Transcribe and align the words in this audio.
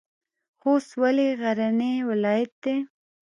خوست 0.59 0.91
ولې 1.01 1.27
غرنی 1.39 1.93
ولایت 2.09 2.51
دی؟ 2.63 2.75